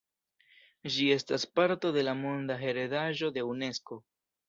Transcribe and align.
Ĝi 0.95 1.05
estas 1.17 1.45
parto 1.59 1.93
de 1.99 2.07
la 2.09 2.17
monda 2.25 2.59
heredaĵo 2.65 3.35
de 3.39 3.49
Unesko. 3.55 4.05